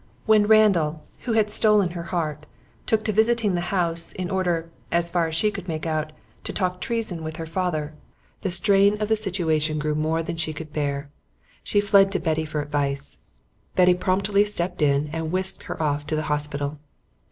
[0.25, 2.47] When Randall, who had stolen her heart,
[2.87, 6.11] took to visiting the house, in order, as far as she could make out,
[6.43, 7.93] to talk treason with her father,
[8.41, 11.11] the strain of the situation grew more than she could bear.
[11.61, 13.19] She fled to Betty for advice.
[13.75, 16.79] Betty promptly stepped in and whisked her off to the hospital.